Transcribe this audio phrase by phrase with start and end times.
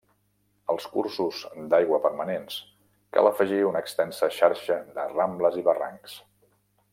[0.73, 1.41] Als cursos
[1.73, 2.55] d'aigua permanents
[3.17, 6.19] cal afegir una extensa xarxa de rambles i barrancs.